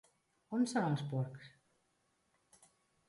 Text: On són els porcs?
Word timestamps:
On 0.57 0.63
són 0.71 0.87
els 0.87 1.03
porcs? 1.13 1.53